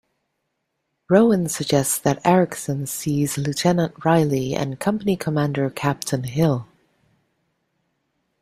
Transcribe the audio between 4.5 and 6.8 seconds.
and Company commander Captain Hill.